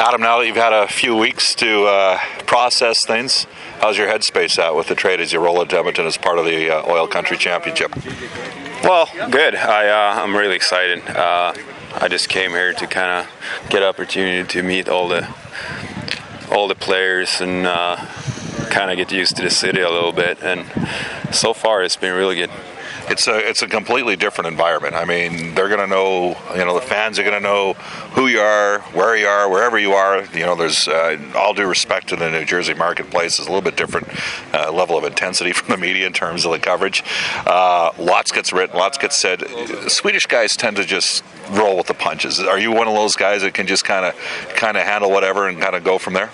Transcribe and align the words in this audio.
Adam, 0.00 0.20
now 0.20 0.38
that 0.38 0.46
you've 0.46 0.54
had 0.54 0.72
a 0.72 0.86
few 0.86 1.16
weeks 1.16 1.56
to 1.56 1.86
uh, 1.86 2.18
process 2.46 3.04
things, 3.04 3.48
how's 3.80 3.98
your 3.98 4.06
headspace 4.06 4.56
at 4.56 4.76
with 4.76 4.86
the 4.86 4.94
trade 4.94 5.20
as 5.20 5.32
you 5.32 5.40
roll 5.40 5.60
into 5.60 5.76
Edmonton 5.76 6.06
as 6.06 6.16
part 6.16 6.38
of 6.38 6.44
the 6.44 6.70
uh, 6.70 6.88
Oil 6.88 7.08
Country 7.08 7.36
Championship? 7.36 7.92
Well, 8.84 9.08
good. 9.28 9.56
I, 9.56 9.88
uh, 9.88 10.22
I'm 10.22 10.36
really 10.36 10.54
excited. 10.54 11.02
Uh, 11.08 11.52
I 11.96 12.06
just 12.06 12.28
came 12.28 12.52
here 12.52 12.72
to 12.74 12.86
kind 12.86 13.26
of 13.26 13.70
get 13.70 13.82
opportunity 13.82 14.46
to 14.46 14.62
meet 14.62 14.88
all 14.88 15.08
the 15.08 15.28
all 16.52 16.68
the 16.68 16.76
players 16.76 17.40
and 17.40 17.66
uh, 17.66 17.96
kind 18.70 18.92
of 18.92 18.96
get 18.98 19.10
used 19.10 19.34
to 19.38 19.42
the 19.42 19.50
city 19.50 19.80
a 19.80 19.90
little 19.90 20.12
bit. 20.12 20.40
And 20.44 20.64
so 21.34 21.52
far, 21.52 21.82
it's 21.82 21.96
been 21.96 22.14
really 22.14 22.36
good 22.36 22.50
it's 23.08 23.26
a 23.26 23.36
it's 23.48 23.62
a 23.62 23.68
completely 23.68 24.16
different 24.16 24.48
environment. 24.48 24.94
I 24.94 25.04
mean, 25.04 25.54
they're 25.54 25.68
going 25.68 25.80
to 25.80 25.86
know, 25.86 26.36
you 26.54 26.64
know, 26.64 26.74
the 26.74 26.84
fans 26.84 27.18
are 27.18 27.22
going 27.22 27.34
to 27.34 27.40
know 27.40 27.74
who 28.14 28.26
you 28.26 28.40
are, 28.40 28.80
where 28.92 29.16
you 29.16 29.26
are, 29.26 29.48
wherever 29.48 29.78
you 29.78 29.92
are. 29.92 30.24
You 30.34 30.46
know, 30.46 30.54
there's 30.54 30.88
uh, 30.88 31.18
all 31.34 31.54
due 31.54 31.66
respect 31.66 32.08
to 32.08 32.16
the 32.16 32.30
New 32.30 32.44
Jersey 32.44 32.74
marketplace, 32.74 33.38
is 33.38 33.46
a 33.46 33.48
little 33.48 33.62
bit 33.62 33.76
different 33.76 34.08
uh, 34.54 34.72
level 34.72 34.96
of 34.96 35.04
intensity 35.04 35.52
from 35.58 35.68
the 35.68 35.76
media 35.76 36.06
in 36.06 36.12
terms 36.12 36.44
of 36.44 36.52
the 36.52 36.58
coverage. 36.58 37.02
Uh, 37.46 37.92
lots 37.98 38.30
gets 38.30 38.52
written, 38.52 38.76
lots 38.76 38.98
gets 38.98 39.16
said. 39.16 39.44
Swedish 39.88 40.26
guys 40.26 40.56
tend 40.56 40.76
to 40.76 40.84
just 40.84 41.24
roll 41.50 41.76
with 41.76 41.86
the 41.86 41.94
punches. 41.94 42.40
Are 42.40 42.58
you 42.58 42.72
one 42.72 42.88
of 42.88 42.94
those 42.94 43.16
guys 43.16 43.42
that 43.42 43.54
can 43.54 43.66
just 43.66 43.84
kind 43.84 44.04
of 44.04 44.14
kind 44.56 44.76
of 44.76 44.84
handle 44.84 45.10
whatever 45.10 45.48
and 45.48 45.60
kind 45.60 45.74
of 45.74 45.84
go 45.84 45.98
from 45.98 46.14
there? 46.14 46.30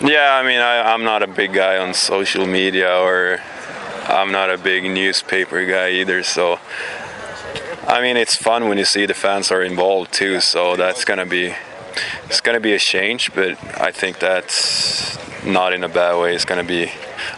Yeah, 0.00 0.38
I 0.40 0.46
mean, 0.46 0.60
I, 0.60 0.92
I'm 0.92 1.02
not 1.02 1.24
a 1.24 1.26
big 1.26 1.52
guy 1.52 1.78
on 1.78 1.92
social 1.92 2.46
media 2.46 3.00
or 3.00 3.40
I'm 4.08 4.32
not 4.32 4.48
a 4.50 4.56
big 4.56 4.84
newspaper 4.84 5.66
guy 5.66 5.90
either, 5.90 6.22
so 6.22 6.58
I 7.86 8.00
mean 8.00 8.16
it's 8.16 8.36
fun 8.36 8.68
when 8.68 8.78
you 8.78 8.86
see 8.86 9.04
the 9.04 9.12
fans 9.14 9.52
are 9.52 9.62
involved 9.62 10.12
too. 10.12 10.40
So 10.40 10.76
that's 10.76 11.04
gonna 11.04 11.26
be 11.26 11.54
it's 12.24 12.40
gonna 12.40 12.60
be 12.60 12.72
a 12.72 12.78
change, 12.78 13.34
but 13.34 13.62
I 13.78 13.92
think 13.92 14.18
that's 14.18 15.18
not 15.44 15.74
in 15.74 15.84
a 15.84 15.88
bad 15.88 16.18
way. 16.20 16.34
It's 16.34 16.46
gonna 16.46 16.64
be 16.64 16.90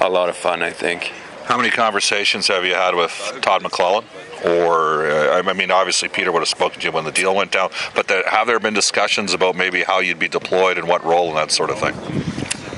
a 0.00 0.08
lot 0.08 0.28
of 0.28 0.36
fun. 0.36 0.62
I 0.62 0.70
think. 0.70 1.12
How 1.44 1.56
many 1.56 1.70
conversations 1.70 2.48
have 2.48 2.64
you 2.64 2.74
had 2.74 2.96
with 2.96 3.12
Todd 3.40 3.62
McLellan? 3.62 4.04
Or, 4.44 5.06
uh, 5.06 5.42
I 5.48 5.52
mean, 5.52 5.70
obviously 5.70 6.08
Peter 6.08 6.32
would 6.32 6.40
have 6.40 6.48
spoken 6.48 6.80
to 6.80 6.86
you 6.88 6.92
when 6.92 7.04
the 7.04 7.12
deal 7.12 7.36
went 7.36 7.52
down, 7.52 7.70
but 7.94 8.08
the, 8.08 8.24
have 8.26 8.48
there 8.48 8.58
been 8.58 8.74
discussions 8.74 9.32
about 9.32 9.54
maybe 9.54 9.84
how 9.84 10.00
you'd 10.00 10.18
be 10.18 10.26
deployed 10.26 10.76
and 10.76 10.88
what 10.88 11.04
role 11.04 11.28
and 11.28 11.36
that 11.36 11.52
sort 11.52 11.70
of 11.70 11.78
thing? 11.78 11.94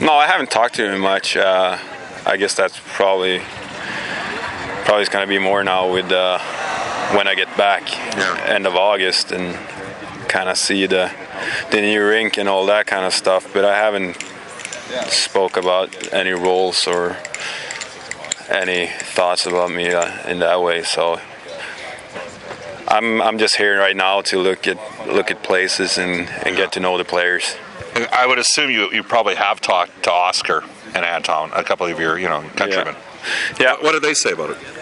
No, 0.06 0.12
I 0.12 0.26
haven't 0.26 0.50
talked 0.50 0.74
to 0.74 0.92
him 0.92 1.00
much. 1.00 1.34
Uh, 1.34 1.78
I 2.26 2.36
guess 2.36 2.54
that's 2.54 2.78
probably 2.78 3.41
probably 4.89 5.03
it's 5.03 5.11
going 5.11 5.22
to 5.22 5.28
be 5.28 5.39
more 5.39 5.62
now 5.62 5.92
with 5.92 6.11
uh, 6.11 6.39
when 7.14 7.28
I 7.28 7.34
get 7.34 7.55
back 7.58 7.92
yeah. 7.92 8.42
end 8.48 8.67
of 8.67 8.75
August 8.75 9.33
and 9.33 9.55
kind 10.31 10.48
of 10.48 10.56
see 10.56 10.86
the 10.86 11.12
the 11.70 11.83
new 11.83 12.03
rink 12.03 12.39
and 12.39 12.48
all 12.48 12.64
that 12.67 12.86
kind 12.86 13.05
of 13.05 13.12
stuff. 13.12 13.53
But 13.53 13.66
I 13.66 13.77
haven't 13.77 14.16
spoke 15.09 15.59
about 15.59 16.14
any 16.14 16.31
roles 16.31 16.86
or 16.86 17.19
any 18.48 18.86
thoughts 18.86 19.44
about 19.44 19.70
me 19.70 19.92
uh, 19.92 20.27
in 20.27 20.39
that 20.39 20.62
way. 20.62 20.83
So 20.84 21.20
I'm 22.89 23.20
I'm 23.20 23.39
just 23.39 23.59
here 23.59 23.78
right 23.78 23.94
now 23.94 24.22
to 24.22 24.39
look 24.39 24.66
at 24.66 24.78
look 25.06 25.31
at 25.31 25.42
places 25.42 25.98
and, 25.98 26.31
and 26.47 26.56
get 26.56 26.72
to 26.72 26.81
know 26.81 26.97
the 26.97 27.05
players. 27.05 27.56
I 28.11 28.27
would 28.27 28.39
assume 28.39 28.70
you 28.70 28.91
you 28.91 29.03
probably 29.03 29.34
have 29.34 29.61
talked 29.61 30.05
to 30.05 30.11
Oscar 30.11 30.64
and 30.94 31.05
Anton, 31.05 31.50
a 31.53 31.62
couple 31.62 31.86
of 31.86 32.00
your 32.00 32.19
you 32.19 32.31
know 32.31 32.41
countrymen. 32.56 32.94
Yeah. 32.94 33.03
Yeah. 33.61 33.83
What 33.83 33.92
did 33.92 34.03
they 34.03 34.14
say 34.14 34.33
about 34.33 34.50
it? 34.50 34.77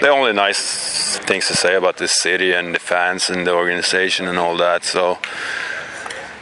The 0.00 0.08
only 0.08 0.32
nice 0.32 1.18
things 1.18 1.46
to 1.48 1.56
say 1.56 1.74
about 1.74 1.96
this 1.96 2.20
city 2.20 2.52
and 2.52 2.74
the 2.74 2.78
fans 2.78 3.30
and 3.30 3.46
the 3.46 3.54
organization 3.54 4.28
and 4.28 4.38
all 4.38 4.56
that. 4.58 4.84
So 4.84 5.18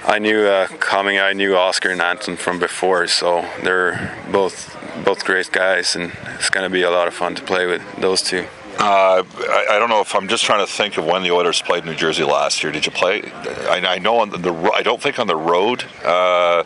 I 0.05 0.19
knew 0.19 0.45
uh, 0.45 0.67
coming, 0.67 1.19
I 1.19 1.33
knew 1.33 1.57
Oscar 1.57 1.91
and 1.91 2.03
Anton 2.03 2.37
from 2.37 2.59
before, 2.59 3.07
so 3.07 3.49
they're 3.63 4.17
both 4.31 4.77
both 5.05 5.25
great 5.25 5.51
guys, 5.51 5.97
and 5.97 6.13
it's 6.37 6.51
going 6.51 6.65
to 6.65 6.71
be 6.71 6.83
a 6.83 6.91
lot 6.91 7.09
of 7.09 7.15
fun 7.15 7.35
to 7.35 7.43
play 7.43 7.67
with 7.67 7.83
those 7.97 8.23
two. 8.23 8.47
Uh, 8.79 9.23
I, 9.25 9.67
I, 9.71 9.79
don't 9.79 9.89
know 9.89 10.01
if 10.01 10.15
I'm 10.15 10.29
just 10.29 10.45
trying 10.45 10.65
to 10.65 10.71
think 10.71 10.99
of 10.99 11.05
when 11.05 11.23
the 11.23 11.31
Oilers 11.31 11.63
played 11.63 11.85
New 11.85 11.95
Jersey 11.95 12.25
last 12.25 12.63
year. 12.63 12.73
Did 12.73 12.87
you 12.87 12.93
play? 12.93 13.23
I, 13.23 13.83
I 13.87 13.99
know 13.99 14.19
on 14.19 14.31
the 14.31 14.53
I 14.75 14.83
don't 14.83 15.01
think 15.01 15.19
on 15.19 15.29
the 15.29 15.37
road. 15.37 15.85
Uh, 16.05 16.65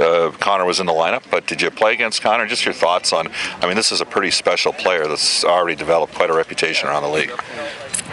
uh, 0.00 0.30
Connor 0.38 0.64
was 0.64 0.80
in 0.80 0.86
the 0.86 0.92
lineup, 0.92 1.24
but 1.30 1.46
did 1.46 1.62
you 1.62 1.70
play 1.70 1.92
against 1.92 2.22
Connor? 2.22 2.46
Just 2.46 2.64
your 2.64 2.74
thoughts 2.74 3.12
on? 3.12 3.28
I 3.60 3.66
mean, 3.66 3.76
this 3.76 3.92
is 3.92 4.00
a 4.00 4.06
pretty 4.06 4.30
special 4.30 4.72
player 4.72 5.06
that's 5.06 5.44
already 5.44 5.76
developed 5.76 6.14
quite 6.14 6.30
a 6.30 6.34
reputation 6.34 6.88
around 6.88 7.02
the 7.02 7.08
league. 7.08 7.32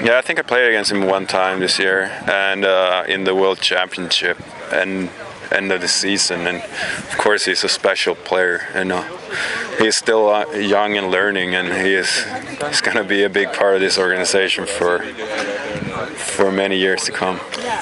Yeah, 0.03 0.17
I 0.17 0.21
think 0.21 0.39
I 0.39 0.43
played 0.43 0.67
against 0.69 0.91
him 0.91 1.05
one 1.05 1.27
time 1.27 1.59
this 1.59 1.77
year, 1.79 2.03
and 2.27 2.63
uh, 2.63 3.03
in 3.07 3.23
the 3.23 3.35
World 3.35 3.59
Championship, 3.59 4.37
and 4.71 5.09
end 5.51 5.71
of 5.71 5.81
the 5.81 5.87
season. 5.87 6.47
And 6.47 6.57
of 6.57 7.17
course, 7.17 7.45
he's 7.45 7.63
a 7.63 7.69
special 7.69 8.15
player. 8.15 8.67
And 8.73 8.91
uh, 8.91 9.03
he's 9.77 9.97
still 9.97 10.29
uh, 10.29 10.45
young 10.51 10.97
and 10.97 11.09
learning, 11.11 11.55
and 11.55 11.67
he 11.67 11.93
is 11.93 12.25
he's 12.67 12.81
going 12.81 12.97
to 12.97 13.03
be 13.03 13.23
a 13.23 13.29
big 13.29 13.53
part 13.53 13.75
of 13.75 13.81
this 13.81 13.97
organization 13.97 14.65
for 14.65 14.99
for 16.15 16.51
many 16.51 16.77
years 16.77 17.03
to 17.05 17.11
come. 17.11 17.39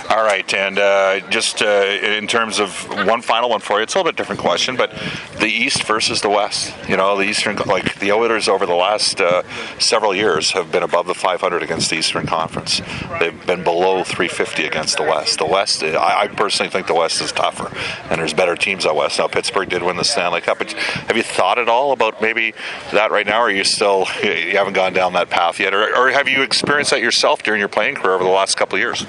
All 0.09 0.23
right, 0.23 0.51
and 0.53 0.77
uh, 0.77 1.19
just 1.29 1.61
uh, 1.61 1.65
in 1.65 2.27
terms 2.27 2.59
of 2.59 2.87
one 3.07 3.21
final 3.21 3.49
one 3.49 3.59
for 3.59 3.77
you, 3.77 3.83
it's 3.83 3.95
a 3.95 3.97
little 3.97 4.11
bit 4.11 4.17
different 4.17 4.41
question, 4.41 4.75
but 4.75 4.91
the 5.39 5.47
East 5.47 5.83
versus 5.83 6.21
the 6.21 6.29
West. 6.29 6.73
You 6.89 6.97
know, 6.97 7.17
the 7.17 7.23
Eastern, 7.23 7.55
like 7.55 7.99
the 7.99 8.11
Oilers 8.11 8.47
over 8.47 8.65
the 8.65 8.75
last 8.75 9.21
uh, 9.21 9.43
several 9.79 10.13
years 10.13 10.51
have 10.51 10.71
been 10.71 10.83
above 10.83 11.07
the 11.07 11.15
500 11.15 11.63
against 11.63 11.89
the 11.89 11.97
Eastern 11.97 12.25
Conference. 12.25 12.81
They've 13.19 13.45
been 13.45 13.63
below 13.63 14.03
350 14.03 14.65
against 14.65 14.97
the 14.97 15.03
West. 15.03 15.39
The 15.39 15.45
West, 15.45 15.83
I, 15.83 16.23
I 16.23 16.27
personally 16.27 16.69
think 16.69 16.87
the 16.87 16.95
West 16.95 17.21
is 17.21 17.31
tougher, 17.31 17.71
and 18.09 18.19
there's 18.19 18.33
better 18.33 18.55
teams 18.55 18.85
out 18.85 18.97
West. 18.97 19.19
Now, 19.19 19.27
Pittsburgh 19.27 19.69
did 19.69 19.83
win 19.83 19.95
the 19.95 20.03
Stanley 20.03 20.41
Cup, 20.41 20.57
but 20.57 20.71
have 20.73 21.15
you 21.15 21.23
thought 21.23 21.59
at 21.59 21.69
all 21.69 21.91
about 21.91 22.21
maybe 22.21 22.53
that 22.91 23.11
right 23.11 23.25
now, 23.25 23.39
or 23.39 23.45
are 23.45 23.51
you 23.51 23.63
still 23.63 24.05
you 24.23 24.57
haven't 24.57 24.73
gone 24.73 24.93
down 24.93 25.13
that 25.13 25.29
path 25.29 25.59
yet, 25.59 25.73
or, 25.73 25.95
or 25.95 26.09
have 26.09 26.27
you 26.27 26.41
experienced 26.41 26.91
that 26.91 27.01
yourself 27.01 27.43
during 27.43 27.59
your 27.59 27.69
playing 27.69 27.86
career 27.95 28.13
over 28.13 28.23
the 28.23 28.29
last 28.29 28.55
couple 28.57 28.75
of 28.75 28.81
years? 28.81 29.05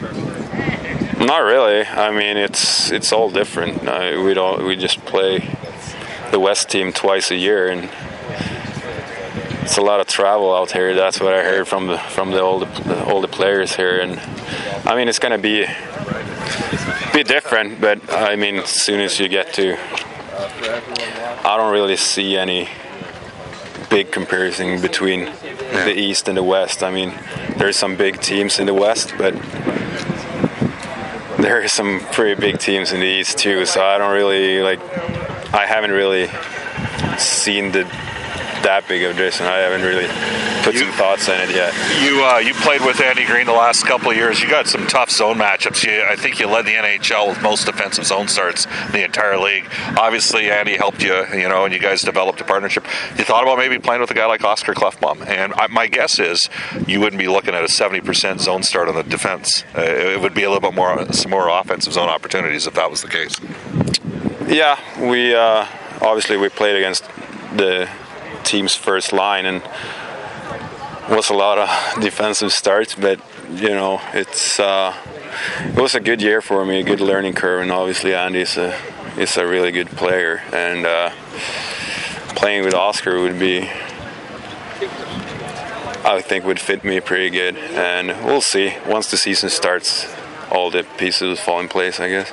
Not 1.19 1.39
really. 1.39 1.84
I 1.84 2.11
mean, 2.11 2.37
it's 2.37 2.93
it's 2.93 3.12
all 3.12 3.31
different. 3.31 3.87
Uh, 3.87 4.22
we 4.25 4.34
don't 4.34 4.65
we 4.65 4.77
just 4.77 5.05
play 5.05 5.41
the 6.31 6.39
West 6.39 6.71
team 6.71 6.93
twice 6.93 7.31
a 7.31 7.37
year, 7.37 7.69
and 7.69 7.91
it's 9.62 9.77
a 9.78 9.83
lot 9.83 10.00
of 10.00 10.06
travel 10.06 10.55
out 10.55 10.71
here. 10.71 10.94
That's 10.94 11.21
what 11.21 11.34
I 11.34 11.43
heard 11.43 11.66
from 11.66 11.89
the 11.89 11.99
from 11.99 12.31
the 12.31 12.41
older 12.41 12.66
the 12.66 13.05
older 13.05 13.27
players 13.27 13.75
here, 13.75 14.00
and 14.00 14.21
I 14.87 14.95
mean, 14.95 15.09
it's 15.09 15.19
gonna 15.19 15.39
be 15.39 15.66
be 17.12 17.25
different. 17.25 17.81
But 17.81 18.12
I 18.12 18.37
mean, 18.37 18.56
as 18.56 18.71
soon 18.71 19.00
as 19.00 19.19
you 19.19 19.28
get 19.28 19.53
to, 19.55 19.77
I 21.45 21.56
don't 21.56 21.72
really 21.72 21.97
see 21.97 22.37
any 22.37 22.69
big 23.88 24.10
comparison 24.10 24.81
between 24.81 25.21
yeah. 25.21 25.84
the 25.84 25.99
East 25.99 26.28
and 26.28 26.37
the 26.37 26.43
West. 26.43 26.82
I 26.82 26.91
mean, 26.91 27.12
there's 27.56 27.76
some 27.76 27.97
big 27.97 28.21
teams 28.21 28.59
in 28.59 28.66
the 28.66 28.75
West, 28.75 29.15
but 29.19 29.34
there 31.38 31.62
are 31.62 31.69
some 31.69 32.00
pretty 32.12 32.41
big 32.41 32.59
teams 32.59 32.93
in 32.93 33.00
the 33.00 33.06
East 33.06 33.38
too. 33.38 33.65
So 33.65 33.82
I 33.82 33.98
don't 33.98 34.12
really 34.12 34.60
like. 34.60 34.81
I 35.54 35.66
haven't 35.66 35.93
really 35.93 36.28
seen 37.19 37.72
the 37.72 37.84
that 38.62 38.86
big 38.88 39.02
of 39.02 39.12
a 39.12 39.14
difference. 39.14 39.41
I 39.41 39.58
haven't 39.58 39.82
really 39.82 40.08
put 40.62 40.74
you, 40.74 40.80
some 40.80 40.92
thoughts 40.92 41.28
in 41.28 41.41
it 41.41 41.54
yet. 41.54 41.72
You 42.02 42.24
uh, 42.24 42.38
you 42.38 42.54
played 42.54 42.80
with 42.82 43.00
Andy 43.00 43.24
Greene 43.24 43.46
the 43.46 43.52
last 43.52 43.84
couple 43.84 44.10
of 44.10 44.16
years. 44.16 44.41
You 44.42 44.48
got 44.48 44.66
some 44.66 44.86
tough 44.86 45.10
zone 45.10 45.36
matchups. 45.36 45.84
You, 45.84 46.04
I 46.04 46.16
think 46.16 46.38
you 46.38 46.46
led 46.46 46.66
the 46.66 46.74
NHL 46.74 47.28
with 47.28 47.42
most 47.42 47.66
defensive 47.66 48.06
zone 48.06 48.28
starts 48.28 48.66
in 48.86 48.92
the 48.92 49.04
entire 49.04 49.38
league. 49.38 49.66
Obviously, 49.97 50.50
Andy 50.50 50.76
helped 50.76 51.02
you, 51.02 51.24
you 51.34 51.48
know, 51.48 51.64
and 51.64 51.72
you 51.72 51.80
guys 51.80 52.02
developed 52.02 52.41
a 52.41 52.44
partnership. 52.44 52.84
You 53.16 53.24
thought 53.24 53.42
about 53.42 53.58
maybe 53.58 53.78
playing 53.78 54.00
with 54.00 54.10
a 54.10 54.14
guy 54.14 54.26
like 54.26 54.44
Oscar 54.44 54.74
Klefbom, 54.74 55.26
and 55.26 55.52
I, 55.54 55.66
my 55.68 55.86
guess 55.86 56.18
is 56.18 56.48
you 56.86 57.00
wouldn't 57.00 57.20
be 57.20 57.28
looking 57.28 57.54
at 57.54 57.62
a 57.62 57.68
70% 57.68 58.41
zone 58.41 58.62
start 58.62 58.88
on 58.88 58.94
the 58.94 59.02
defense. 59.02 59.64
Uh, 59.76 59.82
it 59.82 60.20
would 60.20 60.34
be 60.34 60.42
a 60.42 60.50
little 60.50 60.68
bit 60.68 60.74
more 60.74 61.12
some 61.12 61.30
more 61.30 61.48
offensive 61.48 61.92
zone 61.92 62.08
opportunities 62.08 62.66
if 62.66 62.74
that 62.74 62.91
was 62.91 63.02
the 63.02 63.08
case. 63.08 63.38
Yeah, 64.48 64.78
we 65.00 65.34
uh, 65.34 65.66
obviously 66.00 66.36
we 66.36 66.48
played 66.48 66.77
against 66.77 67.04
the 67.56 67.88
team's 68.45 68.75
first 68.75 69.13
line 69.13 69.47
and 69.47 69.63
was 71.09 71.30
a 71.30 71.34
lot 71.34 71.59
of 71.59 72.03
defensive 72.03 72.53
starts, 72.53 72.95
but 72.95 73.21
you 73.51 73.71
know 73.71 74.01
it's 74.13 74.60
uh, 74.60 74.95
it 75.60 75.80
was 75.80 75.95
a 75.95 76.01
good 76.01 76.21
year 76.21 76.41
for 76.41 76.65
me, 76.65 76.80
a 76.80 76.84
good 76.84 77.01
learning 77.01 77.34
curve, 77.34 77.63
and 77.63 77.72
obviously 77.72 78.15
Andy 78.15 78.41
is 78.41 78.57
a 78.57 78.77
is 79.16 79.36
a 79.36 79.47
really 79.47 79.72
good 79.72 79.89
player, 79.89 80.42
and 80.53 80.86
uh, 80.86 81.10
playing 82.36 82.65
with 82.65 82.75
Oscar 82.75 83.21
would 83.21 83.39
be. 83.39 83.69
I 86.04 86.22
think 86.22 86.45
would 86.45 86.60
fit 86.60 86.84
me 86.84 87.01
pretty 87.01 87.28
good, 87.28 87.57
and 87.57 88.09
we'll 88.24 88.41
see. 88.41 88.72
Once 88.86 89.10
the 89.10 89.16
season 89.16 89.51
starts, 89.51 90.07
all 90.51 90.71
the 90.71 90.84
pieces 90.97 91.39
fall 91.41 91.60
in 91.60 91.69
place, 91.69 92.01
I 92.01 92.09
guess. 92.09 92.27